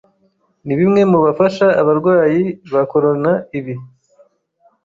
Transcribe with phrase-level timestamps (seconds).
[0.65, 3.73] nibimwe mubafasha abarwayi ba corona ibi